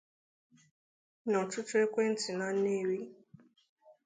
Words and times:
na 1.29 1.35
ọtụtụ 1.43 1.75
ekwentị 1.83 2.29
na 2.39 2.47
Nnewi 2.55 2.99